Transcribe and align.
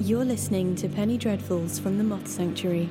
You're 0.00 0.24
listening 0.24 0.76
to 0.76 0.88
Penny 0.88 1.18
Dreadfuls 1.18 1.80
from 1.80 1.98
the 1.98 2.04
Moth 2.04 2.28
Sanctuary. 2.28 2.88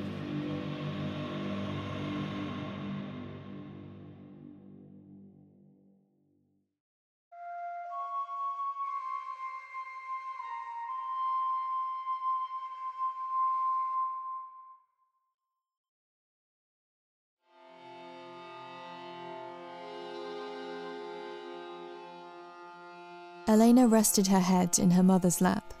Elena 23.48 23.88
rested 23.88 24.26
her 24.26 24.40
head 24.40 24.78
in 24.78 24.90
her 24.90 25.02
mother's 25.02 25.40
lap. 25.40 25.72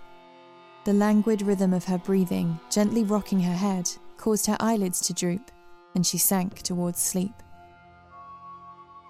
The 0.84 0.92
languid 0.92 1.42
rhythm 1.42 1.74
of 1.74 1.84
her 1.84 1.98
breathing, 1.98 2.58
gently 2.70 3.04
rocking 3.04 3.40
her 3.40 3.54
head, 3.54 3.90
caused 4.16 4.46
her 4.46 4.56
eyelids 4.60 5.00
to 5.02 5.12
droop, 5.12 5.50
and 5.94 6.06
she 6.06 6.18
sank 6.18 6.62
towards 6.62 6.98
sleep. 6.98 7.34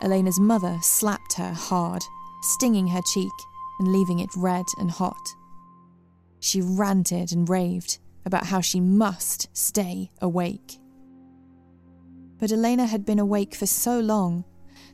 Elena's 0.00 0.40
mother 0.40 0.78
slapped 0.82 1.34
her 1.34 1.52
hard, 1.52 2.02
stinging 2.42 2.88
her 2.88 3.02
cheek 3.12 3.32
and 3.78 3.92
leaving 3.92 4.20
it 4.20 4.30
red 4.36 4.64
and 4.78 4.90
hot. 4.90 5.34
She 6.40 6.60
ranted 6.60 7.32
and 7.32 7.48
raved 7.48 7.98
about 8.24 8.46
how 8.46 8.60
she 8.60 8.80
must 8.80 9.48
stay 9.56 10.10
awake. 10.20 10.78
But 12.38 12.52
Elena 12.52 12.86
had 12.86 13.04
been 13.04 13.18
awake 13.18 13.54
for 13.54 13.66
so 13.66 13.98
long 13.98 14.44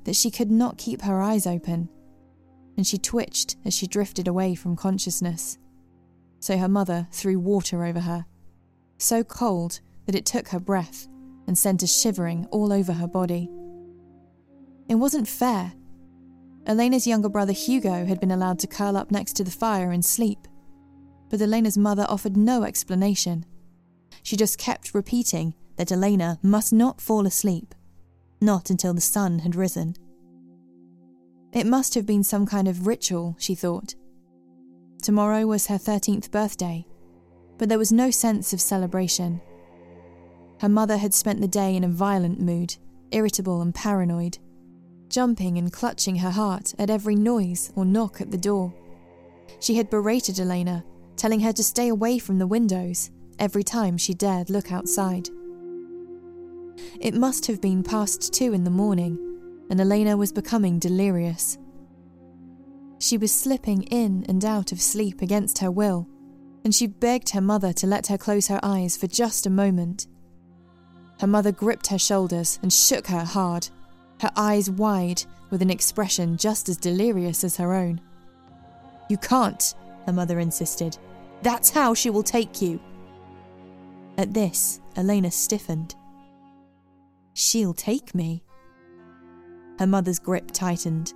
that 0.05 0.17
she 0.17 0.31
could 0.31 0.51
not 0.51 0.79
keep 0.79 1.03
her 1.03 1.21
eyes 1.21 1.47
open 1.47 1.89
and 2.77 2.87
she 2.87 2.99
twitched 2.99 3.57
as 3.65 3.75
she 3.75 3.87
drifted 3.87 4.27
away 4.27 4.55
from 4.55 4.77
consciousness. 4.77 5.59
So 6.45 6.59
her 6.59 6.69
mother 6.69 7.09
threw 7.11 7.39
water 7.39 7.87
over 7.87 8.01
her, 8.01 8.27
so 8.99 9.25
cold 9.25 9.81
that 10.05 10.15
it 10.15 10.27
took 10.27 10.49
her 10.49 10.61
breath 10.61 11.09
and 11.47 11.57
sent 11.57 11.83
a 11.83 11.87
shivering 11.87 12.47
all 12.51 12.71
over 12.71 12.93
her 12.93 13.07
body. 13.07 13.49
It 14.87 14.97
wasn't 14.97 15.27
fair. 15.27 15.73
Elena's 16.67 17.07
younger 17.07 17.31
brother 17.31 17.55
Hugo 17.55 18.05
had 18.05 18.21
been 18.21 18.31
allowed 18.31 18.59
to 18.59 18.67
curl 18.67 18.95
up 18.95 19.11
next 19.11 19.37
to 19.37 19.45
the 19.45 19.51
fire 19.51 19.91
and 19.91 20.05
sleep, 20.05 20.47
but 21.31 21.41
Elena's 21.41 21.79
mother 21.79 22.05
offered 22.11 22.37
no 22.37 22.65
explanation. 22.65 23.47
She 24.23 24.37
just 24.37 24.59
kept 24.59 24.93
repeating 24.93 25.55
that 25.77 25.93
Elena 25.93 26.39
must 26.43 26.75
not 26.75 27.01
fall 27.01 27.27
asleep, 27.27 27.75
not 28.43 28.69
until 28.69 28.93
the 28.93 29.01
sun 29.01 29.39
had 29.39 29.57
risen. 29.57 29.95
It 31.55 31.67
must 31.67 31.95
have 31.95 32.05
been 32.05 32.23
some 32.23 32.45
kind 32.45 32.69
of 32.69 32.87
ritual, 32.87 33.35
she 33.39 33.55
thought. 33.55 33.95
Tomorrow 35.05 35.45
was 35.45 35.67
her 35.67 35.77
13th 35.77 36.31
birthday, 36.31 36.87
but 37.59 37.69
there 37.69 37.77
was 37.77 37.93
no 37.93 38.11
sense 38.11 38.55
of 38.55 38.61
celebration. 38.63 39.43
Her 40.63 40.69
mother 40.71 40.97
had 40.97 41.13
spent 41.13 41.43
the 41.43 41.47
day 41.47 41.77
in 41.77 41.85
a 41.85 41.89
violent 41.89 42.41
mood, 42.41 42.75
irritable 43.11 43.61
and 43.61 43.75
paranoid, 43.75 44.39
jumping 45.11 45.59
and 45.59 45.71
clutching 45.71 46.17
her 46.17 46.31
heart 46.31 46.73
at 46.79 46.89
every 46.89 47.17
noise 47.17 47.71
or 47.77 47.85
knock 47.85 48.23
at 48.23 48.31
the 48.31 48.39
door. 48.39 48.73
She 49.61 49.75
had 49.75 49.91
berated 49.91 50.41
Elena, 50.41 50.83
telling 51.17 51.41
her 51.41 51.53
to 51.53 51.63
stay 51.63 51.89
away 51.89 52.19
from 52.19 52.39
the 52.39 52.47
windows 52.47 53.11
every 53.39 53.63
time 53.63 53.99
she 53.99 54.15
dared 54.15 54.49
look 54.49 54.73
outside. 54.73 55.29
It 56.99 57.13
must 57.13 57.45
have 57.45 57.61
been 57.61 57.83
past 57.83 58.33
two 58.33 58.55
in 58.55 58.65
the 58.65 58.71
morning 58.71 59.19
and 59.69 59.79
Elena 59.79 60.17
was 60.17 60.33
becoming 60.33 60.79
delirious. 60.79 61.59
She 63.05 63.19
was 63.19 63.33
slipping 63.33 63.83
in 63.83 64.25
and 64.31 64.43
out 64.47 64.73
of 64.73 64.81
sleep 64.81 65.21
against 65.21 65.59
her 65.59 65.71
will, 65.71 66.09
and 66.65 66.75
she 66.75 66.87
begged 66.87 67.29
her 67.31 67.41
mother 67.43 67.71
to 67.75 67.87
let 67.87 68.07
her 68.07 68.17
close 68.17 68.49
her 68.49 68.59
eyes 68.63 68.97
for 68.97 69.07
just 69.07 69.45
a 69.45 69.51
moment. 69.51 70.07
Her 71.21 71.27
mother 71.27 71.53
gripped 71.53 71.89
her 71.89 71.99
shoulders 71.99 72.59
and 72.63 72.73
shook 72.73 73.09
her 73.09 73.23
hard, 73.23 73.69
her 74.23 74.31
eyes 74.37 74.71
wide 74.71 75.23
with 75.51 75.61
an 75.61 75.69
expression 75.69 76.39
just 76.39 76.71
as 76.71 76.79
delirious 76.79 77.45
as 77.45 77.59
her 77.59 77.75
own. 77.75 78.01
You 79.11 79.19
can't, 79.19 79.75
her 80.07 80.13
mother 80.15 80.41
insisted. 80.41 80.97
That's 81.43 81.69
how 81.69 81.93
she 81.93 82.09
will 82.09 82.23
take 82.23 82.63
you. 82.63 82.81
At 84.17 84.33
this, 84.33 84.81
Elena 84.97 85.31
stiffened. 85.31 85.95
She'll 87.35 87.75
take 87.75 88.15
me, 88.15 88.45
her 89.79 89.87
mother's 89.87 90.19
grip 90.19 90.53
tightened, 90.53 91.13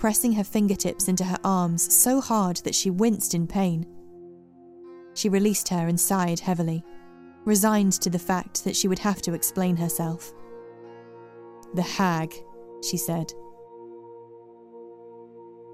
pressing 0.00 0.32
her 0.32 0.42
fingertips 0.42 1.08
into 1.08 1.22
her 1.22 1.36
arms 1.44 1.94
so 1.94 2.22
hard 2.22 2.56
that 2.64 2.74
she 2.74 2.88
winced 2.88 3.34
in 3.34 3.46
pain. 3.46 3.86
She 5.12 5.28
released 5.28 5.68
her 5.68 5.88
and 5.88 6.00
sighed 6.00 6.40
heavily, 6.40 6.82
resigned 7.44 7.92
to 8.00 8.08
the 8.08 8.18
fact 8.18 8.64
that 8.64 8.74
she 8.74 8.88
would 8.88 8.98
have 9.00 9.20
to 9.20 9.34
explain 9.34 9.76
herself. 9.76 10.32
The 11.74 11.82
hag, 11.82 12.34
she 12.82 12.96
said. 12.96 13.30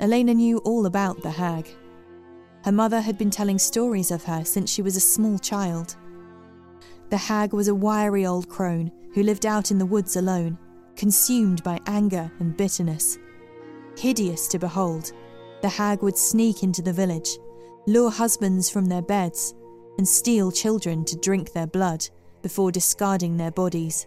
Elena 0.01 0.35
knew 0.35 0.59
all 0.59 0.87
about 0.87 1.23
the 1.23 1.31
hag. 1.31 1.69
Her 2.65 2.73
mother 2.73 3.01
had 3.01 3.17
been 3.17 3.31
telling 3.31 3.61
stories 3.61 4.11
of 4.11 4.25
her 4.25 4.45
since 4.45 4.73
she 4.73 4.83
was 4.83 4.97
a 4.97 5.01
small 5.15 5.39
child. 5.39 5.95
The 7.11 7.17
hag 7.17 7.53
was 7.53 7.69
a 7.69 7.77
wiry 7.77 8.27
old 8.27 8.49
crone 8.49 8.91
who 9.15 9.23
lived 9.23 9.47
out 9.47 9.71
in 9.71 9.79
the 9.79 9.87
woods 9.87 10.17
alone 10.17 10.59
consumed 10.97 11.63
by 11.63 11.79
anger 11.87 12.33
and 12.41 12.57
bitterness. 12.57 13.19
Hideous 13.97 14.47
to 14.49 14.59
behold, 14.59 15.13
the 15.63 15.69
hag 15.69 16.03
would 16.03 16.19
sneak 16.19 16.63
into 16.63 16.83
the 16.83 16.93
village, 16.93 17.39
lure 17.87 18.11
husbands 18.11 18.69
from 18.69 18.87
their 18.87 19.03
beds, 19.03 19.55
and 19.99 20.07
steal 20.07 20.53
children 20.53 21.05
to 21.07 21.17
drink 21.17 21.53
their 21.53 21.67
blood 21.67 22.07
before 22.43 22.71
discarding 22.71 23.37
their 23.37 23.51
bodies. 23.51 24.07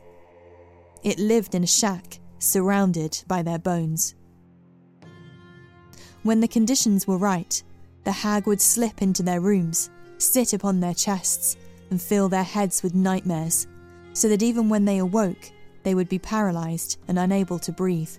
It 1.03 1.17
lived 1.17 1.55
in 1.55 1.63
a 1.63 1.67
shack 1.67 2.19
surrounded 2.37 3.23
by 3.27 3.41
their 3.41 3.59
bones. 3.59 4.15
When 6.23 6.39
the 6.39 6.47
conditions 6.47 7.07
were 7.07 7.17
right, 7.17 7.61
the 8.03 8.11
hag 8.11 8.45
would 8.45 8.61
slip 8.61 9.01
into 9.01 9.23
their 9.23 9.41
rooms, 9.41 9.89
sit 10.17 10.53
upon 10.53 10.79
their 10.79 10.93
chests, 10.93 11.57
and 11.89 12.01
fill 12.01 12.29
their 12.29 12.43
heads 12.43 12.83
with 12.83 12.93
nightmares, 12.93 13.67
so 14.13 14.29
that 14.29 14.43
even 14.43 14.69
when 14.69 14.85
they 14.85 14.99
awoke, 14.99 15.51
they 15.83 15.95
would 15.95 16.09
be 16.09 16.19
paralysed 16.19 16.99
and 17.07 17.17
unable 17.17 17.57
to 17.59 17.71
breathe. 17.71 18.11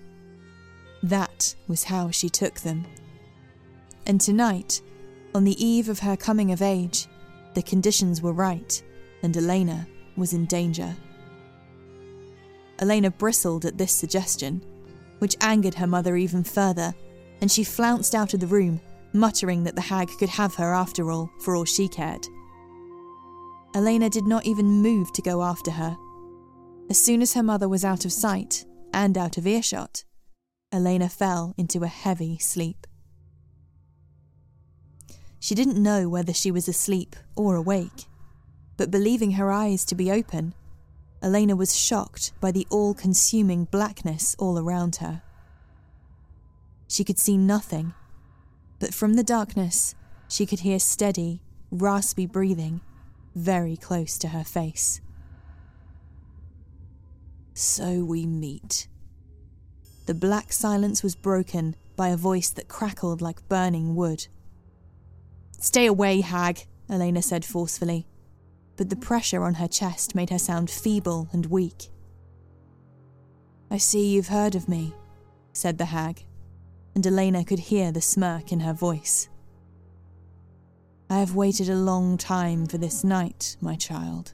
That 1.03 1.55
was 1.67 1.83
how 1.85 2.11
she 2.11 2.29
took 2.29 2.59
them. 2.59 2.85
And 4.05 4.19
tonight, 4.19 4.81
on 5.33 5.43
the 5.43 5.63
eve 5.63 5.89
of 5.89 5.99
her 5.99 6.15
coming 6.15 6.51
of 6.51 6.61
age, 6.61 7.07
the 7.53 7.61
conditions 7.61 8.21
were 8.21 8.33
right, 8.33 8.81
and 9.23 9.35
Elena 9.35 9.87
was 10.15 10.33
in 10.33 10.45
danger. 10.45 10.95
Elena 12.79 13.11
bristled 13.11 13.65
at 13.65 13.77
this 13.77 13.91
suggestion, 13.91 14.63
which 15.19 15.37
angered 15.41 15.75
her 15.75 15.87
mother 15.87 16.17
even 16.17 16.43
further, 16.43 16.93
and 17.41 17.51
she 17.51 17.63
flounced 17.63 18.15
out 18.15 18.33
of 18.33 18.39
the 18.39 18.47
room, 18.47 18.81
muttering 19.13 19.63
that 19.63 19.75
the 19.75 19.81
hag 19.81 20.09
could 20.17 20.29
have 20.29 20.55
her 20.55 20.73
after 20.73 21.11
all, 21.11 21.29
for 21.41 21.55
all 21.55 21.65
she 21.65 21.87
cared. 21.87 22.25
Elena 23.75 24.09
did 24.09 24.25
not 24.25 24.45
even 24.45 24.65
move 24.65 25.13
to 25.13 25.21
go 25.21 25.43
after 25.43 25.71
her, 25.71 25.95
as 26.89 26.99
soon 26.99 27.21
as 27.21 27.33
her 27.33 27.43
mother 27.43 27.69
was 27.69 27.85
out 27.85 28.03
of 28.03 28.11
sight 28.11 28.65
and 28.93 29.17
out 29.17 29.37
of 29.37 29.47
earshot, 29.47 30.03
Elena 30.71 31.09
fell 31.09 31.53
into 31.57 31.83
a 31.83 31.87
heavy 31.87 32.37
sleep. 32.37 32.87
She 35.39 35.55
didn't 35.55 35.81
know 35.81 36.07
whether 36.07 36.33
she 36.33 36.51
was 36.51 36.67
asleep 36.67 37.15
or 37.35 37.55
awake, 37.55 38.05
but 38.77 38.91
believing 38.91 39.31
her 39.31 39.51
eyes 39.51 39.83
to 39.85 39.95
be 39.95 40.11
open, 40.11 40.53
Elena 41.21 41.55
was 41.55 41.75
shocked 41.77 42.31
by 42.39 42.51
the 42.51 42.65
all 42.69 42.93
consuming 42.93 43.65
blackness 43.65 44.35
all 44.39 44.57
around 44.57 44.97
her. 44.97 45.21
She 46.87 47.03
could 47.03 47.19
see 47.19 47.37
nothing, 47.37 47.93
but 48.79 48.93
from 48.93 49.15
the 49.15 49.23
darkness, 49.23 49.95
she 50.27 50.45
could 50.45 50.61
hear 50.61 50.79
steady, 50.79 51.41
raspy 51.69 52.25
breathing 52.25 52.81
very 53.35 53.77
close 53.77 54.17
to 54.19 54.29
her 54.29 54.43
face. 54.43 55.01
So 57.53 58.03
we 58.03 58.25
meet. 58.25 58.87
The 60.05 60.13
black 60.13 60.51
silence 60.51 61.03
was 61.03 61.15
broken 61.15 61.75
by 61.95 62.09
a 62.09 62.17
voice 62.17 62.49
that 62.51 62.67
crackled 62.67 63.21
like 63.21 63.47
burning 63.47 63.95
wood. 63.95 64.27
Stay 65.59 65.85
away, 65.85 66.21
hag, 66.21 66.65
Elena 66.89 67.21
said 67.21 67.45
forcefully, 67.45 68.07
but 68.75 68.89
the 68.89 68.95
pressure 68.95 69.43
on 69.43 69.55
her 69.55 69.67
chest 69.67 70.15
made 70.15 70.31
her 70.31 70.39
sound 70.39 70.69
feeble 70.69 71.29
and 71.31 71.45
weak. 71.45 71.89
I 73.69 73.77
see 73.77 74.09
you've 74.09 74.29
heard 74.29 74.55
of 74.55 74.67
me, 74.67 74.93
said 75.53 75.77
the 75.77 75.85
hag, 75.85 76.25
and 76.95 77.05
Elena 77.05 77.45
could 77.45 77.59
hear 77.59 77.91
the 77.91 78.01
smirk 78.01 78.51
in 78.51 78.61
her 78.61 78.73
voice. 78.73 79.29
I 81.09 81.19
have 81.19 81.35
waited 81.35 81.69
a 81.69 81.75
long 81.75 82.17
time 82.17 82.65
for 82.65 82.77
this 82.77 83.03
night, 83.03 83.55
my 83.61 83.75
child. 83.75 84.33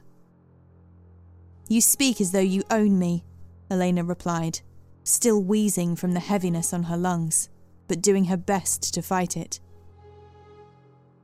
You 1.68 1.80
speak 1.80 2.20
as 2.20 2.32
though 2.32 2.38
you 2.38 2.62
own 2.70 2.98
me, 2.98 3.24
Elena 3.70 4.02
replied, 4.02 4.60
still 5.08 5.42
wheezing 5.42 5.96
from 5.96 6.12
the 6.12 6.20
heaviness 6.20 6.74
on 6.74 6.82
her 6.82 6.96
lungs, 6.96 7.48
but 7.86 8.02
doing 8.02 8.26
her 8.26 8.36
best 8.36 8.92
to 8.92 9.00
fight 9.00 9.36
it. 9.36 9.58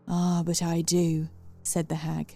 Ah, 0.09 0.43
but 0.45 0.63
I 0.63 0.81
do, 0.81 1.29
said 1.63 1.89
the 1.89 1.95
hag. 1.97 2.35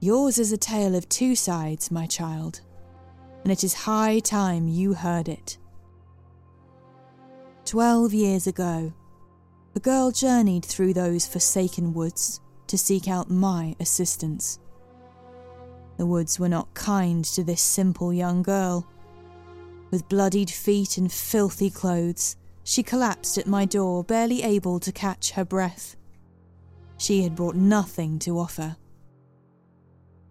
Yours 0.00 0.38
is 0.38 0.50
a 0.50 0.56
tale 0.56 0.94
of 0.94 1.08
two 1.08 1.34
sides, 1.34 1.90
my 1.90 2.06
child, 2.06 2.62
and 3.42 3.52
it 3.52 3.62
is 3.62 3.74
high 3.74 4.18
time 4.20 4.66
you 4.66 4.94
heard 4.94 5.28
it. 5.28 5.58
Twelve 7.66 8.14
years 8.14 8.46
ago, 8.46 8.92
a 9.74 9.80
girl 9.80 10.10
journeyed 10.10 10.64
through 10.64 10.94
those 10.94 11.26
forsaken 11.26 11.92
woods 11.92 12.40
to 12.68 12.78
seek 12.78 13.08
out 13.08 13.30
my 13.30 13.76
assistance. 13.78 14.58
The 15.98 16.06
woods 16.06 16.40
were 16.40 16.48
not 16.48 16.72
kind 16.72 17.24
to 17.26 17.44
this 17.44 17.60
simple 17.60 18.12
young 18.12 18.42
girl. 18.42 18.88
With 19.90 20.08
bloodied 20.08 20.50
feet 20.50 20.98
and 20.98 21.10
filthy 21.10 21.70
clothes, 21.70 22.36
she 22.62 22.82
collapsed 22.82 23.38
at 23.38 23.46
my 23.46 23.64
door, 23.64 24.04
barely 24.04 24.42
able 24.42 24.78
to 24.80 24.92
catch 24.92 25.30
her 25.30 25.44
breath. 25.44 25.96
She 26.98 27.22
had 27.22 27.34
brought 27.34 27.54
nothing 27.54 28.18
to 28.20 28.38
offer. 28.38 28.76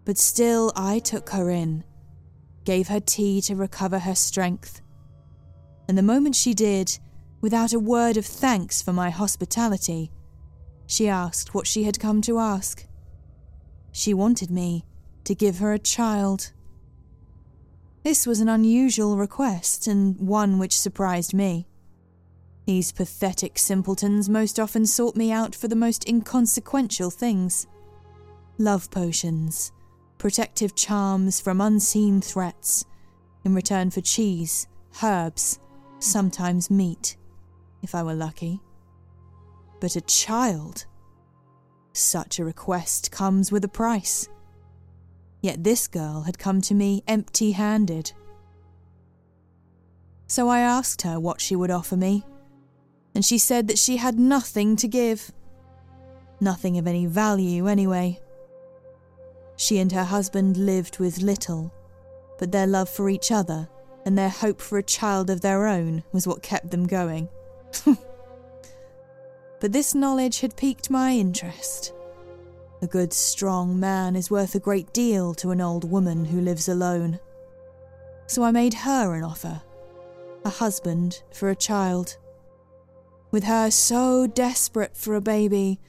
But 0.04 0.18
still, 0.18 0.72
I 0.76 1.00
took 1.00 1.30
her 1.30 1.50
in, 1.50 1.82
gave 2.64 2.88
her 2.88 3.00
tea 3.00 3.40
to 3.42 3.56
recover 3.56 3.98
her 3.98 4.14
strength. 4.14 4.80
And 5.88 5.98
the 5.98 6.02
moment 6.02 6.36
she 6.36 6.54
did, 6.54 6.98
without 7.40 7.72
a 7.72 7.78
word 7.80 8.16
of 8.16 8.26
thanks 8.26 8.80
for 8.80 8.92
my 8.92 9.10
hospitality, 9.10 10.12
she 10.86 11.08
asked 11.08 11.54
what 11.54 11.66
she 11.66 11.82
had 11.82 11.98
come 11.98 12.22
to 12.22 12.38
ask. 12.38 12.86
She 13.90 14.14
wanted 14.14 14.50
me 14.50 14.84
to 15.24 15.34
give 15.34 15.58
her 15.58 15.72
a 15.72 15.78
child. 15.78 16.52
This 18.08 18.26
was 18.26 18.40
an 18.40 18.48
unusual 18.48 19.18
request, 19.18 19.86
and 19.86 20.18
one 20.18 20.58
which 20.58 20.80
surprised 20.80 21.34
me. 21.34 21.66
These 22.64 22.90
pathetic 22.90 23.58
simpletons 23.58 24.30
most 24.30 24.58
often 24.58 24.86
sought 24.86 25.14
me 25.14 25.30
out 25.30 25.54
for 25.54 25.68
the 25.68 25.76
most 25.76 26.08
inconsequential 26.08 27.10
things 27.10 27.66
love 28.56 28.90
potions, 28.90 29.72
protective 30.16 30.74
charms 30.74 31.38
from 31.38 31.60
unseen 31.60 32.22
threats, 32.22 32.86
in 33.44 33.54
return 33.54 33.90
for 33.90 34.00
cheese, 34.00 34.68
herbs, 35.02 35.60
sometimes 35.98 36.70
meat, 36.70 37.18
if 37.82 37.94
I 37.94 38.02
were 38.02 38.14
lucky. 38.14 38.58
But 39.80 39.96
a 39.96 40.00
child? 40.00 40.86
Such 41.92 42.38
a 42.38 42.44
request 42.46 43.12
comes 43.12 43.52
with 43.52 43.66
a 43.66 43.68
price. 43.68 44.30
Yet 45.40 45.62
this 45.62 45.86
girl 45.86 46.22
had 46.22 46.38
come 46.38 46.60
to 46.62 46.74
me 46.74 47.02
empty 47.06 47.52
handed. 47.52 48.12
So 50.26 50.48
I 50.48 50.60
asked 50.60 51.02
her 51.02 51.18
what 51.18 51.40
she 51.40 51.56
would 51.56 51.70
offer 51.70 51.96
me, 51.96 52.24
and 53.14 53.24
she 53.24 53.38
said 53.38 53.68
that 53.68 53.78
she 53.78 53.96
had 53.96 54.18
nothing 54.18 54.76
to 54.76 54.88
give. 54.88 55.32
Nothing 56.40 56.78
of 56.78 56.86
any 56.86 57.06
value, 57.06 57.66
anyway. 57.66 58.20
She 59.56 59.78
and 59.78 59.90
her 59.92 60.04
husband 60.04 60.56
lived 60.56 60.98
with 60.98 61.22
little, 61.22 61.72
but 62.38 62.52
their 62.52 62.66
love 62.66 62.88
for 62.88 63.08
each 63.08 63.32
other 63.32 63.68
and 64.06 64.16
their 64.16 64.28
hope 64.28 64.60
for 64.60 64.78
a 64.78 64.82
child 64.82 65.28
of 65.30 65.40
their 65.40 65.66
own 65.66 66.02
was 66.12 66.26
what 66.26 66.42
kept 66.42 66.70
them 66.70 66.86
going. 66.86 67.28
but 69.60 69.72
this 69.72 69.94
knowledge 69.94 70.40
had 70.40 70.56
piqued 70.56 70.90
my 70.90 71.12
interest. 71.12 71.92
A 72.80 72.86
good, 72.86 73.12
strong 73.12 73.80
man 73.80 74.14
is 74.14 74.30
worth 74.30 74.54
a 74.54 74.60
great 74.60 74.92
deal 74.92 75.34
to 75.34 75.50
an 75.50 75.60
old 75.60 75.90
woman 75.90 76.24
who 76.24 76.40
lives 76.40 76.68
alone. 76.68 77.18
So 78.26 78.44
I 78.44 78.50
made 78.50 78.74
her 78.74 79.14
an 79.14 79.24
offer 79.24 79.62
a 80.44 80.50
husband 80.50 81.22
for 81.32 81.50
a 81.50 81.56
child. 81.56 82.16
With 83.30 83.44
her 83.44 83.70
so 83.70 84.26
desperate 84.26 84.96
for 84.96 85.14
a 85.14 85.20
baby, 85.20 85.80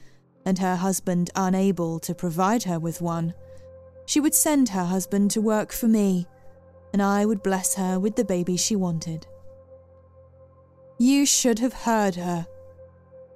and 0.45 0.57
her 0.59 0.75
husband 0.75 1.30
unable 1.36 2.00
to 2.00 2.15
provide 2.15 2.63
her 2.63 2.80
with 2.80 3.01
one, 3.01 3.33
she 4.06 4.19
would 4.19 4.33
send 4.33 4.69
her 4.69 4.86
husband 4.86 5.31
to 5.31 5.41
work 5.41 5.71
for 5.71 5.88
me, 5.88 6.27
and 6.91 7.01
I 7.01 7.25
would 7.25 7.44
bless 7.44 7.75
her 7.75 8.00
with 8.00 8.15
the 8.15 8.25
baby 8.25 8.57
she 8.57 8.75
wanted. 8.75 9.27
You 10.97 11.25
should 11.25 11.59
have 11.59 11.74
heard 11.74 12.15
her. 12.15 12.47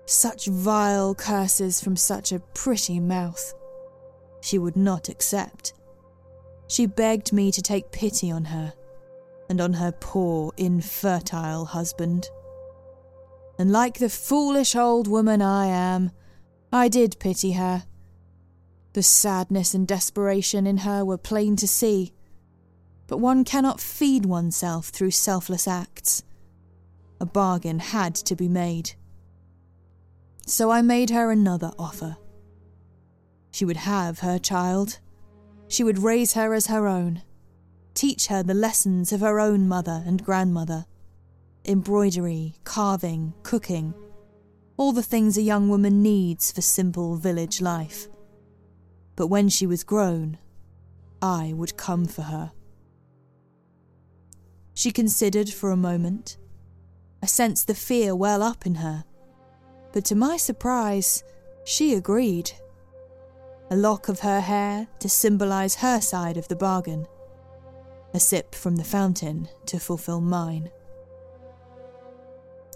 Such 0.05 0.47
vile 0.47 1.15
curses 1.15 1.81
from 1.81 1.95
such 1.95 2.31
a 2.31 2.39
pretty 2.39 3.00
mouth. 3.00 3.53
She 4.41 4.57
would 4.57 4.75
not 4.75 5.07
accept. 5.07 5.73
She 6.67 6.85
begged 6.85 7.31
me 7.31 7.51
to 7.51 7.61
take 7.61 7.91
pity 7.91 8.29
on 8.29 8.45
her, 8.45 8.73
and 9.50 9.61
on 9.61 9.73
her 9.73 9.91
poor, 9.91 10.51
infertile 10.57 11.65
husband. 11.65 12.29
And 13.57 13.71
like 13.71 14.00
the 14.00 14.09
foolish 14.09 14.75
old 14.75 15.07
woman 15.07 15.41
I 15.41 15.67
am, 15.67 16.11
I 16.71 16.89
did 16.89 17.19
pity 17.19 17.53
her. 17.53 17.85
The 18.94 19.03
sadness 19.03 19.73
and 19.73 19.88
desperation 19.88 20.67
in 20.67 20.77
her 20.77 21.05
were 21.05 21.17
plain 21.17 21.55
to 21.57 21.67
see, 21.67 22.13
but 23.07 23.17
one 23.19 23.44
cannot 23.44 23.79
feed 23.79 24.25
oneself 24.25 24.88
through 24.88 25.11
selfless 25.11 25.67
acts. 25.67 26.23
A 27.19 27.25
bargain 27.25 27.79
had 27.79 28.15
to 28.15 28.35
be 28.35 28.50
made. 28.50 28.94
So 30.45 30.71
I 30.71 30.81
made 30.81 31.09
her 31.09 31.31
another 31.31 31.71
offer. 31.79 32.17
She 33.51 33.65
would 33.65 33.77
have 33.77 34.19
her 34.19 34.39
child. 34.39 34.99
She 35.67 35.83
would 35.83 35.99
raise 35.99 36.33
her 36.33 36.53
as 36.53 36.67
her 36.67 36.87
own, 36.87 37.21
teach 37.93 38.27
her 38.27 38.43
the 38.43 38.53
lessons 38.53 39.11
of 39.11 39.21
her 39.21 39.39
own 39.39 39.67
mother 39.67 40.03
and 40.05 40.23
grandmother 40.23 40.85
embroidery, 41.65 42.55
carving, 42.63 43.33
cooking, 43.43 43.93
all 44.77 44.91
the 44.91 45.03
things 45.03 45.37
a 45.37 45.41
young 45.41 45.69
woman 45.69 46.01
needs 46.01 46.51
for 46.51 46.61
simple 46.61 47.15
village 47.15 47.61
life. 47.61 48.07
But 49.15 49.27
when 49.27 49.49
she 49.49 49.65
was 49.65 49.83
grown, 49.83 50.37
I 51.21 51.53
would 51.55 51.77
come 51.77 52.05
for 52.05 52.23
her. 52.23 52.51
She 54.73 54.91
considered 54.91 55.49
for 55.49 55.71
a 55.71 55.77
moment. 55.77 56.37
I 57.21 57.27
sensed 57.27 57.67
the 57.67 57.75
fear 57.75 58.15
well 58.15 58.41
up 58.41 58.65
in 58.65 58.75
her 58.75 59.05
but 59.93 60.03
to 60.05 60.15
my 60.15 60.35
surprise, 60.35 61.23
she 61.63 61.93
agreed. 61.93 62.51
A 63.69 63.75
lock 63.75 64.09
of 64.09 64.19
her 64.19 64.41
hair 64.41 64.87
to 64.99 65.07
symbolize 65.07 65.75
her 65.75 66.01
side 66.01 66.35
of 66.35 66.47
the 66.47 66.55
bargain, 66.55 67.07
a 68.13 68.19
sip 68.19 68.53
from 68.53 68.75
the 68.75 68.83
fountain 68.83 69.47
to 69.67 69.79
fulfill 69.79 70.19
mine. 70.19 70.69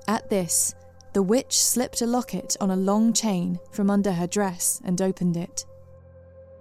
At 0.07 0.29
this, 0.29 0.73
the 1.13 1.23
witch 1.23 1.59
slipped 1.59 2.01
a 2.01 2.07
locket 2.07 2.55
on 2.61 2.71
a 2.71 2.75
long 2.75 3.11
chain 3.11 3.59
from 3.71 3.89
under 3.89 4.13
her 4.13 4.27
dress 4.27 4.79
and 4.85 5.01
opened 5.01 5.35
it. 5.35 5.65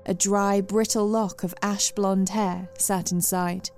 A 0.06 0.14
dry, 0.14 0.60
brittle 0.60 1.08
lock 1.08 1.42
of 1.44 1.54
ash 1.62 1.92
blonde 1.92 2.30
hair 2.30 2.68
sat 2.78 3.12
inside. 3.12 3.70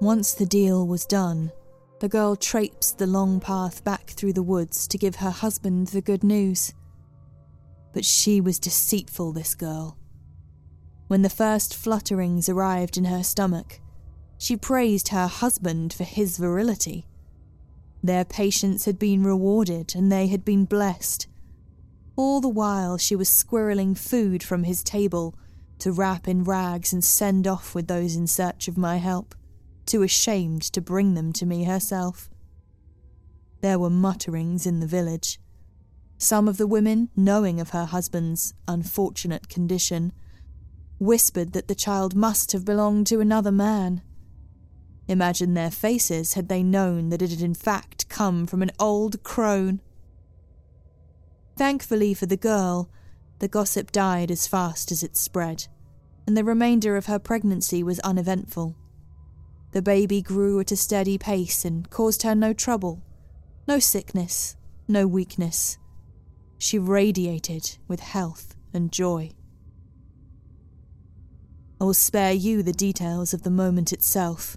Once 0.00 0.34
the 0.34 0.46
deal 0.46 0.86
was 0.86 1.06
done, 1.06 1.52
the 2.00 2.08
girl 2.08 2.34
traipsed 2.34 2.96
the 2.96 3.06
long 3.06 3.40
path 3.40 3.84
back 3.84 4.08
through 4.08 4.32
the 4.32 4.42
woods 4.42 4.88
to 4.88 4.96
give 4.96 5.16
her 5.16 5.30
husband 5.30 5.88
the 5.88 6.00
good 6.00 6.24
news. 6.24 6.72
But 7.92 8.06
she 8.06 8.40
was 8.40 8.58
deceitful, 8.58 9.32
this 9.32 9.54
girl. 9.54 9.98
When 11.08 11.20
the 11.20 11.28
first 11.28 11.74
flutterings 11.74 12.48
arrived 12.48 12.96
in 12.96 13.04
her 13.04 13.22
stomach, 13.22 13.80
she 14.38 14.56
praised 14.56 15.08
her 15.08 15.26
husband 15.26 15.92
for 15.92 16.04
his 16.04 16.38
virility. 16.38 17.06
Their 18.02 18.24
patience 18.24 18.86
had 18.86 18.98
been 18.98 19.22
rewarded 19.22 19.94
and 19.94 20.10
they 20.10 20.28
had 20.28 20.42
been 20.42 20.64
blessed. 20.64 21.26
All 22.16 22.40
the 22.40 22.48
while 22.48 22.96
she 22.96 23.14
was 23.14 23.28
squirreling 23.28 23.98
food 23.98 24.42
from 24.42 24.64
his 24.64 24.82
table 24.82 25.34
to 25.80 25.92
wrap 25.92 26.26
in 26.26 26.44
rags 26.44 26.94
and 26.94 27.04
send 27.04 27.46
off 27.46 27.74
with 27.74 27.88
those 27.88 28.16
in 28.16 28.26
search 28.26 28.68
of 28.68 28.78
my 28.78 28.96
help 28.96 29.34
too 29.90 30.02
ashamed 30.04 30.62
to 30.62 30.80
bring 30.80 31.14
them 31.14 31.32
to 31.32 31.44
me 31.44 31.64
herself. 31.64 32.30
There 33.60 33.78
were 33.78 33.90
mutterings 33.90 34.64
in 34.64 34.78
the 34.78 34.86
village. 34.86 35.40
Some 36.16 36.46
of 36.46 36.58
the 36.58 36.66
women, 36.68 37.08
knowing 37.16 37.60
of 37.60 37.70
her 37.70 37.86
husband's 37.86 38.54
unfortunate 38.68 39.48
condition, 39.48 40.12
whispered 41.00 41.54
that 41.54 41.66
the 41.66 41.74
child 41.74 42.14
must 42.14 42.52
have 42.52 42.64
belonged 42.64 43.08
to 43.08 43.18
another 43.18 43.50
man. 43.50 44.02
Imagine 45.08 45.54
their 45.54 45.72
faces 45.72 46.34
had 46.34 46.48
they 46.48 46.62
known 46.62 47.08
that 47.08 47.20
it 47.20 47.30
had 47.30 47.40
in 47.40 47.54
fact 47.54 48.08
come 48.08 48.46
from 48.46 48.62
an 48.62 48.70
old 48.78 49.24
crone. 49.24 49.80
Thankfully 51.56 52.14
for 52.14 52.26
the 52.26 52.36
girl, 52.36 52.88
the 53.40 53.48
gossip 53.48 53.90
died 53.90 54.30
as 54.30 54.46
fast 54.46 54.92
as 54.92 55.02
it 55.02 55.16
spread, 55.16 55.66
and 56.28 56.36
the 56.36 56.44
remainder 56.44 56.96
of 56.96 57.06
her 57.06 57.18
pregnancy 57.18 57.82
was 57.82 57.98
uneventful. 58.00 58.76
The 59.72 59.82
baby 59.82 60.20
grew 60.20 60.58
at 60.60 60.72
a 60.72 60.76
steady 60.76 61.16
pace 61.16 61.64
and 61.64 61.88
caused 61.90 62.22
her 62.22 62.34
no 62.34 62.52
trouble, 62.52 63.02
no 63.68 63.78
sickness, 63.78 64.56
no 64.88 65.06
weakness. 65.06 65.78
She 66.58 66.78
radiated 66.78 67.78
with 67.86 68.00
health 68.00 68.56
and 68.74 68.90
joy. 68.90 69.30
I 71.80 71.84
will 71.84 71.94
spare 71.94 72.32
you 72.32 72.62
the 72.62 72.72
details 72.72 73.32
of 73.32 73.42
the 73.42 73.50
moment 73.50 73.92
itself, 73.92 74.56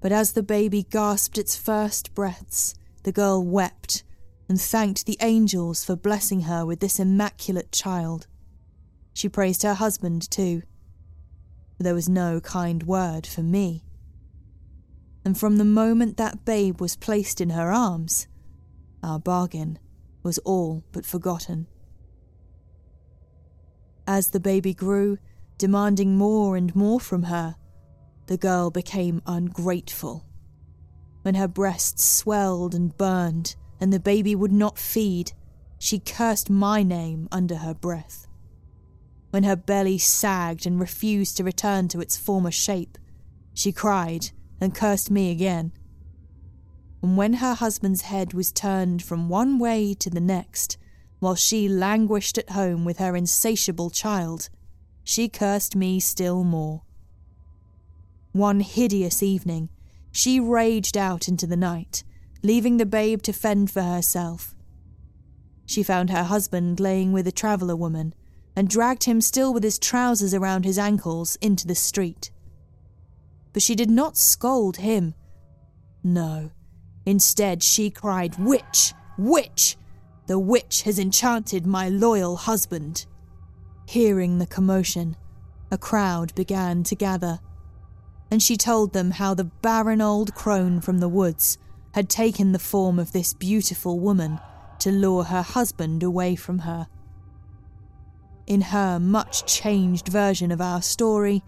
but 0.00 0.12
as 0.12 0.32
the 0.32 0.42
baby 0.42 0.84
gasped 0.84 1.36
its 1.36 1.56
first 1.56 2.14
breaths, 2.14 2.74
the 3.02 3.12
girl 3.12 3.44
wept 3.44 4.04
and 4.48 4.60
thanked 4.60 5.06
the 5.06 5.18
angels 5.20 5.84
for 5.84 5.96
blessing 5.96 6.42
her 6.42 6.64
with 6.64 6.80
this 6.80 7.00
immaculate 7.00 7.72
child. 7.72 8.26
She 9.12 9.28
praised 9.28 9.64
her 9.64 9.74
husband 9.74 10.30
too. 10.30 10.62
There 11.78 11.94
was 11.94 12.08
no 12.08 12.40
kind 12.40 12.84
word 12.84 13.26
for 13.26 13.42
me. 13.42 13.82
And 15.26 15.36
from 15.36 15.56
the 15.56 15.64
moment 15.64 16.18
that 16.18 16.44
babe 16.44 16.80
was 16.80 16.94
placed 16.94 17.40
in 17.40 17.50
her 17.50 17.72
arms, 17.72 18.28
our 19.02 19.18
bargain 19.18 19.80
was 20.22 20.38
all 20.38 20.84
but 20.92 21.04
forgotten. 21.04 21.66
As 24.06 24.28
the 24.28 24.38
baby 24.38 24.72
grew, 24.72 25.18
demanding 25.58 26.16
more 26.16 26.56
and 26.56 26.76
more 26.76 27.00
from 27.00 27.24
her, 27.24 27.56
the 28.28 28.36
girl 28.36 28.70
became 28.70 29.20
ungrateful. 29.26 30.24
When 31.22 31.34
her 31.34 31.48
breasts 31.48 32.04
swelled 32.04 32.72
and 32.72 32.96
burned 32.96 33.56
and 33.80 33.92
the 33.92 33.98
baby 33.98 34.36
would 34.36 34.52
not 34.52 34.78
feed, 34.78 35.32
she 35.80 35.98
cursed 35.98 36.50
my 36.50 36.84
name 36.84 37.26
under 37.32 37.56
her 37.56 37.74
breath. 37.74 38.28
When 39.30 39.42
her 39.42 39.56
belly 39.56 39.98
sagged 39.98 40.66
and 40.66 40.78
refused 40.78 41.36
to 41.38 41.42
return 41.42 41.88
to 41.88 42.00
its 42.00 42.16
former 42.16 42.52
shape, 42.52 42.96
she 43.54 43.72
cried 43.72 44.30
and 44.60 44.74
cursed 44.74 45.10
me 45.10 45.30
again. 45.30 45.72
And 47.02 47.16
when 47.16 47.34
her 47.34 47.54
husband's 47.54 48.02
head 48.02 48.32
was 48.32 48.52
turned 48.52 49.02
from 49.02 49.28
one 49.28 49.58
way 49.58 49.94
to 49.94 50.10
the 50.10 50.20
next, 50.20 50.78
while 51.18 51.34
she 51.34 51.68
languished 51.68 52.38
at 52.38 52.50
home 52.50 52.84
with 52.84 52.98
her 52.98 53.16
insatiable 53.16 53.90
child, 53.90 54.48
she 55.04 55.28
cursed 55.28 55.76
me 55.76 56.00
still 56.00 56.44
more. 56.44 56.82
One 58.32 58.60
hideous 58.60 59.22
evening, 59.22 59.70
she 60.10 60.40
raged 60.40 60.96
out 60.96 61.28
into 61.28 61.46
the 61.46 61.56
night, 61.56 62.02
leaving 62.42 62.76
the 62.76 62.86
babe 62.86 63.22
to 63.22 63.32
fend 63.32 63.70
for 63.70 63.82
herself. 63.82 64.54
She 65.64 65.82
found 65.82 66.10
her 66.10 66.24
husband 66.24 66.80
laying 66.80 67.12
with 67.12 67.26
a 67.26 67.32
traveller 67.32 67.76
woman 67.76 68.14
and 68.54 68.68
dragged 68.68 69.04
him 69.04 69.20
still 69.20 69.52
with 69.52 69.62
his 69.62 69.78
trousers 69.78 70.32
around 70.32 70.64
his 70.64 70.78
ankles 70.78 71.36
into 71.40 71.66
the 71.66 71.74
street. 71.74 72.30
But 73.56 73.62
she 73.62 73.74
did 73.74 73.88
not 73.88 74.18
scold 74.18 74.76
him. 74.76 75.14
No. 76.04 76.50
Instead, 77.06 77.62
she 77.62 77.88
cried, 77.88 78.38
Witch! 78.38 78.92
Witch! 79.16 79.78
The 80.26 80.38
witch 80.38 80.82
has 80.82 80.98
enchanted 80.98 81.64
my 81.64 81.88
loyal 81.88 82.36
husband. 82.36 83.06
Hearing 83.86 84.36
the 84.36 84.46
commotion, 84.46 85.16
a 85.70 85.78
crowd 85.78 86.34
began 86.34 86.82
to 86.82 86.94
gather, 86.94 87.40
and 88.30 88.42
she 88.42 88.58
told 88.58 88.92
them 88.92 89.12
how 89.12 89.32
the 89.32 89.44
barren 89.44 90.02
old 90.02 90.34
crone 90.34 90.82
from 90.82 90.98
the 90.98 91.08
woods 91.08 91.56
had 91.94 92.10
taken 92.10 92.52
the 92.52 92.58
form 92.58 92.98
of 92.98 93.12
this 93.12 93.32
beautiful 93.32 93.98
woman 93.98 94.38
to 94.80 94.92
lure 94.92 95.24
her 95.24 95.40
husband 95.40 96.02
away 96.02 96.36
from 96.36 96.58
her. 96.58 96.88
In 98.46 98.60
her 98.60 99.00
much 99.00 99.46
changed 99.46 100.08
version 100.08 100.52
of 100.52 100.60
our 100.60 100.82
story, 100.82 101.42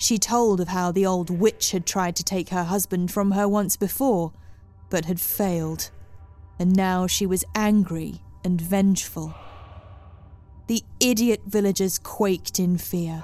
she 0.00 0.16
told 0.16 0.62
of 0.62 0.68
how 0.68 0.90
the 0.90 1.04
old 1.04 1.28
witch 1.28 1.72
had 1.72 1.84
tried 1.84 2.16
to 2.16 2.24
take 2.24 2.48
her 2.48 2.64
husband 2.64 3.12
from 3.12 3.32
her 3.32 3.46
once 3.46 3.76
before, 3.76 4.32
but 4.88 5.04
had 5.04 5.20
failed, 5.20 5.90
and 6.58 6.74
now 6.74 7.06
she 7.06 7.26
was 7.26 7.44
angry 7.54 8.22
and 8.42 8.58
vengeful. 8.58 9.34
The 10.68 10.82
idiot 11.00 11.42
villagers 11.46 11.98
quaked 11.98 12.58
in 12.58 12.78
fear. 12.78 13.22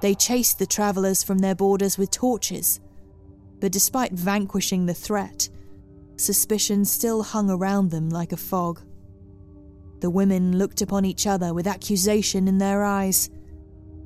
They 0.00 0.16
chased 0.16 0.58
the 0.58 0.66
travellers 0.66 1.22
from 1.22 1.38
their 1.38 1.54
borders 1.54 1.96
with 1.96 2.10
torches. 2.10 2.80
But 3.60 3.70
despite 3.70 4.12
vanquishing 4.12 4.86
the 4.86 4.94
threat, 4.94 5.48
suspicion 6.16 6.84
still 6.84 7.22
hung 7.22 7.50
around 7.50 7.92
them 7.92 8.10
like 8.10 8.32
a 8.32 8.36
fog. 8.36 8.80
The 10.00 10.10
women 10.10 10.58
looked 10.58 10.82
upon 10.82 11.04
each 11.04 11.28
other 11.28 11.54
with 11.54 11.68
accusation 11.68 12.48
in 12.48 12.58
their 12.58 12.82
eyes, 12.82 13.30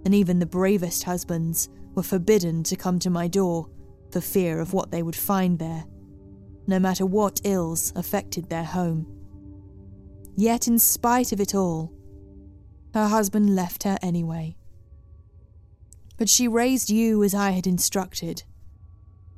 and 0.05 0.15
even 0.15 0.39
the 0.39 0.45
bravest 0.45 1.05
husbands 1.05 1.71
were 1.95 2.03
forbidden 2.03 2.63
to 2.65 2.77
come 2.77 2.99
to 3.01 3.11
my 3.11 3.29
door 3.29 3.69
for 4.11 4.21
fear 4.21 4.61
of 4.61 4.73
what 4.73 4.91
they 4.91 5.03
would 5.03 5.17
find 5.17 5.59
there, 5.59 5.85
no 6.67 6.79
matter 6.79 7.07
what 7.07 7.41
ills 7.45 7.93
affected 7.97 8.49
their 8.49 8.65
home. 8.65 9.07
Yet, 10.37 10.67
in 10.67 10.79
spite 10.79 11.33
of 11.33 11.41
it 11.41 11.55
all, 11.55 11.93
her 12.93 13.09
husband 13.09 13.55
left 13.55 13.83
her 13.85 13.99
anyway. 14.03 14.57
But 16.17 16.29
she 16.29 16.47
raised 16.47 16.91
you 16.91 17.23
as 17.25 17.35
I 17.35 17.51
had 17.51 17.67
instructed, 17.67 18.45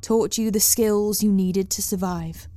taught 0.01 0.37
you 0.37 0.51
the 0.51 0.61
skills 0.61 1.23
you 1.23 1.33
needed 1.33 1.71
to 1.71 1.83
survive. 1.83 2.49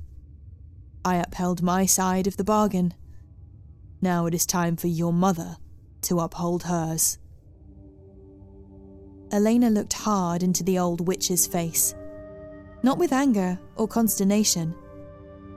I 1.04 1.16
upheld 1.16 1.62
my 1.62 1.86
side 1.86 2.26
of 2.26 2.36
the 2.36 2.44
bargain. 2.44 2.92
Now 4.02 4.26
it 4.26 4.34
is 4.34 4.44
time 4.44 4.76
for 4.76 4.88
your 4.88 5.12
mother 5.12 5.56
to 6.02 6.20
uphold 6.20 6.64
hers. 6.64 7.18
Elena 9.32 9.70
looked 9.70 9.92
hard 9.92 10.42
into 10.42 10.64
the 10.64 10.78
old 10.78 11.06
witch's 11.06 11.46
face, 11.46 11.94
not 12.82 12.98
with 12.98 13.12
anger 13.12 13.58
or 13.76 13.86
consternation, 13.86 14.74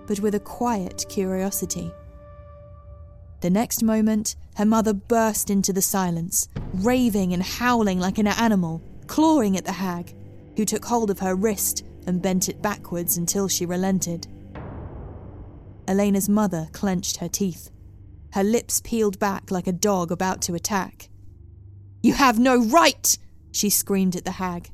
but 0.06 0.20
with 0.20 0.36
a 0.36 0.39
quiet 0.39 1.06
curiosity. 1.10 1.92
The 3.42 3.50
next 3.50 3.82
moment, 3.82 4.36
her 4.56 4.65
mother 4.65 4.94
burst 4.94 5.50
into 5.50 5.74
the 5.74 5.82
silence, 5.82 6.48
raving 6.75 7.34
and 7.34 7.42
howling 7.42 8.00
like 8.00 8.18
an 8.20 8.27
animal, 8.27 8.82
clawing 9.08 9.58
at 9.58 9.65
the 9.65 9.72
hag, 9.72 10.15
who 10.56 10.65
took 10.65 10.86
hold 10.86 11.10
of 11.10 11.20
her 11.20 11.36
wrist 11.36 11.84
and 12.06 12.22
bent 12.22 12.50
it 12.50 12.62
backwards 12.62 13.18
until 13.18 13.48
she 13.48 13.65
relented. 13.65 14.27
Elena's 15.88 16.30
mother 16.30 16.68
clenched 16.72 17.18
her 17.18 17.27
teeth, 17.27 17.70
her 18.34 18.44
lips 18.44 18.82
peeled 18.84 19.20
back 19.20 19.51
like 19.51 19.68
a 19.68 19.72
dog 19.72 20.12
about 20.12 20.42
to 20.44 20.56
attack. 20.56 21.10
You 22.01 22.13
have 22.13 22.39
no 22.39 22.63
right! 22.63 23.18
She 23.53 23.69
screamed 23.69 24.17
at 24.17 24.25
the 24.25 24.31
hag. 24.31 24.72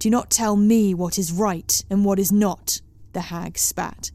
Do 0.00 0.10
not 0.10 0.30
tell 0.30 0.56
me 0.56 0.94
what 0.94 1.18
is 1.18 1.30
right 1.30 1.84
and 1.90 2.04
what 2.04 2.18
is 2.18 2.32
not, 2.32 2.80
the 3.12 3.20
hag 3.20 3.58
spat. 3.58 4.10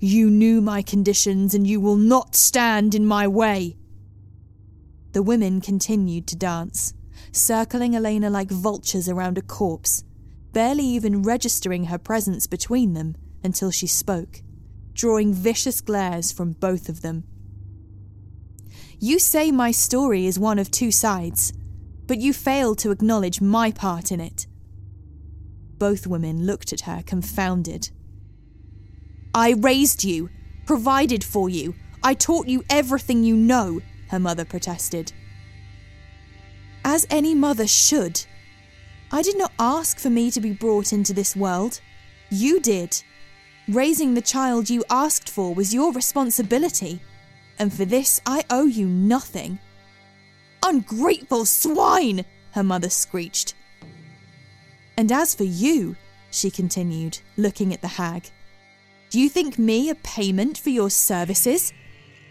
You 0.00 0.28
knew 0.28 0.60
my 0.60 0.82
conditions, 0.82 1.54
and 1.54 1.66
you 1.66 1.80
will 1.80 1.96
not 1.96 2.34
stand 2.34 2.94
in 2.94 3.06
my 3.06 3.28
way. 3.28 3.76
The 5.12 5.22
women 5.22 5.60
continued 5.60 6.26
to 6.28 6.36
dance, 6.36 6.92
circling 7.32 7.94
Elena 7.94 8.28
like 8.28 8.50
vultures 8.50 9.08
around 9.08 9.38
a 9.38 9.42
corpse, 9.42 10.04
barely 10.52 10.84
even 10.84 11.22
registering 11.22 11.84
her 11.84 11.98
presence 11.98 12.46
between 12.46 12.94
them 12.94 13.14
until 13.44 13.70
she 13.70 13.86
spoke, 13.86 14.42
drawing 14.92 15.32
vicious 15.32 15.80
glares 15.80 16.32
from 16.32 16.52
both 16.52 16.88
of 16.88 17.02
them. 17.02 17.24
You 18.98 19.18
say 19.18 19.52
my 19.52 19.70
story 19.70 20.26
is 20.26 20.38
one 20.38 20.58
of 20.58 20.70
two 20.70 20.90
sides, 20.90 21.52
but 22.06 22.18
you 22.18 22.32
fail 22.32 22.74
to 22.76 22.90
acknowledge 22.90 23.40
my 23.40 23.70
part 23.70 24.12
in 24.12 24.20
it. 24.20 24.46
Both 25.78 26.06
women 26.06 26.46
looked 26.46 26.72
at 26.72 26.82
her 26.82 27.02
confounded. 27.04 27.90
I 29.34 29.54
raised 29.58 30.04
you, 30.04 30.30
provided 30.66 31.24
for 31.24 31.48
you, 31.48 31.74
I 32.02 32.14
taught 32.14 32.46
you 32.46 32.62
everything 32.68 33.24
you 33.24 33.34
know, 33.34 33.80
her 34.08 34.20
mother 34.20 34.44
protested. 34.44 35.12
As 36.84 37.06
any 37.08 37.34
mother 37.34 37.66
should. 37.66 38.24
I 39.10 39.22
did 39.22 39.38
not 39.38 39.52
ask 39.58 39.98
for 39.98 40.10
me 40.10 40.30
to 40.30 40.40
be 40.40 40.52
brought 40.52 40.92
into 40.92 41.14
this 41.14 41.34
world. 41.34 41.80
You 42.30 42.60
did. 42.60 43.02
Raising 43.68 44.12
the 44.12 44.20
child 44.20 44.68
you 44.68 44.84
asked 44.90 45.30
for 45.30 45.54
was 45.54 45.72
your 45.72 45.92
responsibility, 45.92 47.00
and 47.58 47.72
for 47.72 47.86
this 47.86 48.20
I 48.26 48.44
owe 48.50 48.66
you 48.66 48.86
nothing. 48.86 49.58
Ungrateful 50.64 51.44
swine! 51.44 52.24
her 52.52 52.62
mother 52.62 52.88
screeched. 52.88 53.54
And 54.96 55.12
as 55.12 55.34
for 55.34 55.44
you, 55.44 55.94
she 56.30 56.50
continued, 56.50 57.18
looking 57.36 57.74
at 57.74 57.82
the 57.82 57.88
hag, 57.88 58.30
do 59.10 59.20
you 59.20 59.28
think 59.28 59.58
me 59.58 59.90
a 59.90 59.94
payment 59.94 60.56
for 60.56 60.70
your 60.70 60.90
services? 60.90 61.72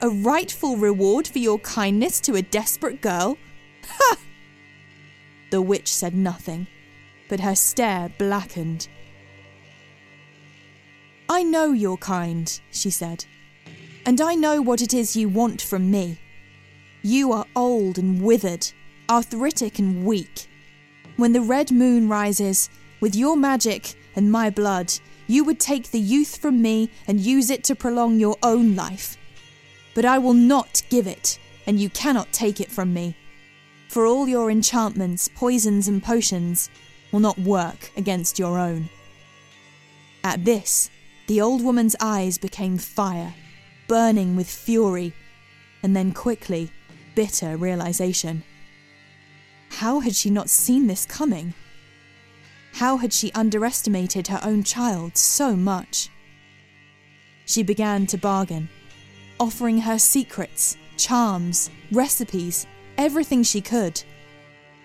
A 0.02 0.10
rightful 0.10 0.78
reward 0.78 1.28
for 1.28 1.40
your 1.40 1.60
kindness 1.60 2.20
to 2.22 2.36
a 2.36 2.42
desperate 2.42 3.02
girl? 3.02 3.38
Ha! 3.88 4.18
The 5.52 5.62
witch 5.62 5.94
said 5.94 6.16
nothing, 6.16 6.68
but 7.30 7.40
her 7.40 7.56
stare 7.56 8.10
blackened. 8.18 8.88
I 11.30 11.44
know 11.44 11.72
your 11.72 11.98
kind, 11.98 12.60
she 12.72 12.90
said, 12.90 13.26
and 14.06 14.20
I 14.20 14.36
know 14.36 14.62
what 14.62 14.82
it 14.82 14.94
is 14.94 15.16
you 15.16 15.30
want 15.30 15.62
from 15.62 15.92
me. 15.92 16.20
You 17.06 17.34
are 17.34 17.46
old 17.54 17.98
and 17.98 18.22
withered, 18.22 18.72
arthritic 19.10 19.78
and 19.78 20.06
weak. 20.06 20.48
When 21.18 21.34
the 21.34 21.42
red 21.42 21.70
moon 21.70 22.08
rises, 22.08 22.70
with 23.02 23.14
your 23.14 23.36
magic 23.36 23.96
and 24.16 24.32
my 24.32 24.50
blood, 24.50 24.94
you 25.28 25.44
would 25.44 25.60
take 25.60 25.92
the 25.92 26.00
youth 26.00 26.38
from 26.38 26.62
me 26.62 26.90
and 27.06 27.20
use 27.20 27.50
it 27.50 27.66
to 27.66 27.76
prolong 27.76 28.22
your 28.22 28.38
own 28.42 28.78
life. 28.78 29.18
But 29.94 30.06
I 30.06 30.18
will 30.18 30.34
not 30.34 30.82
give 30.90 31.06
it, 31.06 31.40
and 31.68 31.78
you 31.78 31.90
cannot 31.90 32.32
take 32.32 32.62
it 32.62 32.72
from 32.72 32.94
me. 32.94 33.18
For 33.90 34.06
all 34.08 34.30
your 34.30 34.50
enchantments, 34.50 35.28
poisons, 35.28 35.90
and 35.90 36.02
potions 36.02 36.70
will 37.12 37.20
not 37.20 37.38
work 37.38 37.92
against 37.98 38.40
your 38.40 38.58
own. 38.58 38.88
At 40.24 40.46
this, 40.46 40.90
the 41.28 41.42
old 41.42 41.62
woman's 41.62 41.98
eyes 42.00 42.38
became 42.38 42.78
fire, 42.78 43.34
burning 43.90 44.38
with 44.38 44.50
fury, 44.50 45.12
and 45.84 45.94
then 45.94 46.14
quickly 46.14 46.72
bitter 47.16 47.58
realization. 47.58 48.44
How 49.70 50.00
had 50.00 50.16
she 50.16 50.30
not 50.30 50.50
seen 50.50 50.88
this 50.88 51.06
coming? 51.06 51.54
How 52.74 52.98
had 52.98 53.14
she 53.14 53.32
underestimated 53.34 54.28
her 54.28 54.40
own 54.44 54.64
child 54.64 55.18
so 55.18 55.56
much? 55.56 56.10
She 57.46 57.64
began 57.64 58.08
to 58.08 58.18
bargain, 58.18 58.70
offering 59.40 59.80
her 59.80 60.00
secrets, 60.00 60.78
charms, 60.98 61.70
recipes, 61.92 62.66
everything 62.98 63.44
she 63.44 63.62
could, 63.62 64.02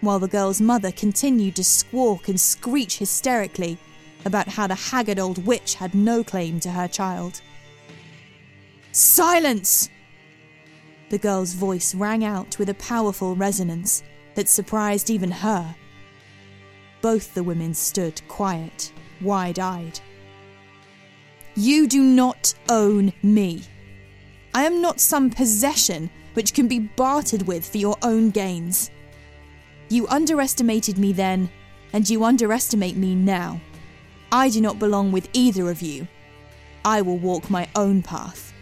while 0.01 0.19
the 0.19 0.29
girl's 0.29 0.61
mother 0.61 0.93
continued 0.93 1.57
to 1.57 1.65
squawk 1.65 2.29
and 2.29 2.41
screech 2.41 2.99
hysterically 2.99 3.79
about 4.25 4.49
how 4.49 4.67
the 4.67 4.75
haggard 4.75 5.19
old 5.19 5.47
witch 5.47 5.75
had 5.75 5.95
no 5.95 6.25
claim 6.25 6.61
to 6.61 6.71
her 6.71 6.89
child. 6.89 7.41
Silence! 8.93 9.89
The 11.11 11.19
girl's 11.19 11.55
voice 11.55 11.95
rang 11.95 12.25
out 12.25 12.59
with 12.59 12.69
a 12.69 12.75
powerful 12.75 13.35
resonance 13.35 14.03
that 14.35 14.49
surprised 14.49 15.11
even 15.11 15.31
her. 15.31 15.75
Both 17.01 17.35
the 17.35 17.43
women 17.43 17.75
stood 17.75 18.21
quiet, 18.29 18.93
wide 19.21 19.59
eyed. 19.59 20.01
You 21.55 21.89
do 21.89 22.03
not 22.03 22.55
own 22.69 23.13
me. 23.23 23.63
I 24.55 24.65
am 24.65 24.81
not 24.81 25.01
some 25.01 25.31
possession 25.31 26.11
which 26.35 26.55
can 26.55 26.69
be 26.69 26.79
bartered 26.79 27.43
with 27.43 27.69
for 27.69 27.79
your 27.79 27.97
own 28.03 28.31
gains. 28.31 28.91
You 29.89 30.07
underestimated 30.09 30.99
me 30.99 31.13
then, 31.13 31.49
and 31.93 32.09
you 32.09 32.23
underestimate 32.23 32.97
me 32.97 33.15
now. 33.15 33.61
I 34.31 34.51
do 34.51 34.61
not 34.61 34.79
belong 34.79 35.11
with 35.11 35.29
either 35.33 35.71
of 35.71 35.81
you. 35.81 36.07
I 36.85 37.03
will 37.03 37.19
walk 37.19 37.51
my 37.51 37.67
own 37.75 38.03
path. 38.03 38.53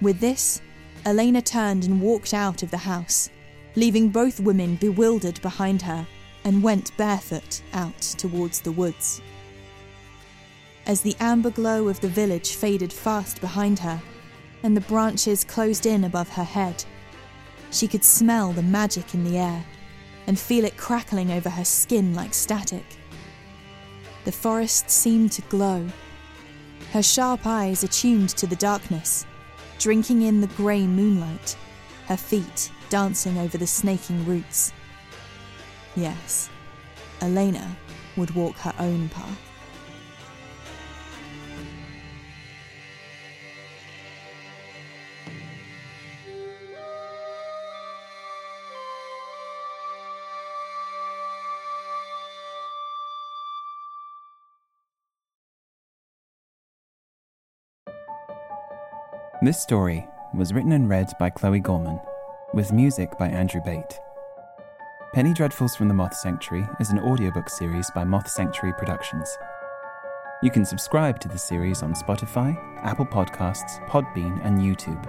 With 0.00 0.20
this, 0.20 0.60
Elena 1.04 1.42
turned 1.42 1.84
and 1.84 2.00
walked 2.00 2.32
out 2.32 2.62
of 2.62 2.70
the 2.70 2.76
house, 2.76 3.28
leaving 3.74 4.08
both 4.08 4.38
women 4.38 4.76
bewildered 4.76 5.40
behind 5.42 5.82
her, 5.82 6.06
and 6.44 6.62
went 6.62 6.96
barefoot 6.96 7.60
out 7.72 8.00
towards 8.00 8.60
the 8.60 8.70
woods. 8.70 9.20
As 10.86 11.00
the 11.00 11.16
amber 11.18 11.50
glow 11.50 11.88
of 11.88 12.00
the 12.00 12.08
village 12.08 12.54
faded 12.54 12.92
fast 12.92 13.40
behind 13.40 13.80
her, 13.80 14.00
and 14.62 14.76
the 14.76 14.82
branches 14.82 15.42
closed 15.42 15.86
in 15.86 16.04
above 16.04 16.28
her 16.28 16.44
head, 16.44 16.84
she 17.72 17.88
could 17.88 18.04
smell 18.04 18.52
the 18.52 18.62
magic 18.62 19.14
in 19.14 19.24
the 19.24 19.38
air 19.38 19.64
and 20.28 20.38
feel 20.38 20.64
it 20.64 20.76
crackling 20.76 21.32
over 21.32 21.50
her 21.50 21.64
skin 21.64 22.14
like 22.14 22.32
static. 22.32 22.84
The 24.24 24.32
forest 24.32 24.88
seemed 24.88 25.32
to 25.32 25.42
glow. 25.42 25.88
Her 26.92 27.02
sharp 27.02 27.40
eyes 27.44 27.82
attuned 27.82 28.30
to 28.30 28.46
the 28.46 28.56
darkness 28.56 29.26
drinking 29.82 30.22
in 30.22 30.40
the 30.40 30.46
grey 30.48 30.86
moonlight, 30.86 31.56
her 32.06 32.16
feet 32.16 32.70
dancing 32.88 33.36
over 33.36 33.58
the 33.58 33.66
snaking 33.66 34.24
roots. 34.24 34.72
Yes, 35.96 36.48
Elena 37.20 37.76
would 38.16 38.30
walk 38.36 38.54
her 38.58 38.72
own 38.78 39.08
path. 39.08 39.51
This 59.42 59.60
story 59.60 60.06
was 60.32 60.52
written 60.52 60.70
and 60.70 60.88
read 60.88 61.10
by 61.18 61.28
Chloe 61.28 61.58
Gorman, 61.58 61.98
with 62.54 62.70
music 62.72 63.18
by 63.18 63.26
Andrew 63.26 63.60
Bate. 63.60 63.98
Penny 65.14 65.34
Dreadfuls 65.34 65.76
from 65.76 65.88
the 65.88 65.94
Moth 65.94 66.14
Sanctuary 66.14 66.64
is 66.78 66.90
an 66.90 67.00
audiobook 67.00 67.48
series 67.48 67.90
by 67.90 68.04
Moth 68.04 68.30
Sanctuary 68.30 68.72
Productions. 68.78 69.36
You 70.44 70.50
can 70.52 70.64
subscribe 70.64 71.18
to 71.18 71.26
the 71.26 71.38
series 71.38 71.82
on 71.82 71.92
Spotify, 71.92 72.56
Apple 72.84 73.04
Podcasts, 73.04 73.84
Podbean, 73.88 74.38
and 74.46 74.60
YouTube. 74.60 75.04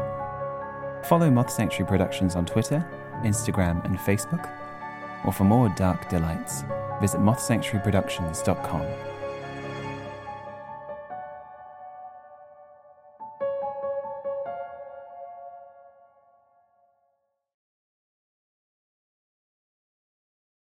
Follow 1.05 1.29
Moth 1.29 1.51
Sanctuary 1.51 1.87
Productions 1.87 2.35
on 2.35 2.47
Twitter, 2.47 2.83
Instagram, 3.21 3.85
and 3.85 3.99
Facebook. 3.99 4.49
Or 5.25 5.31
for 5.31 5.43
more 5.43 5.69
dark 5.77 6.09
delights, 6.09 6.63
visit 6.99 7.19
mothsanctuaryproductions.com. 7.19 9.12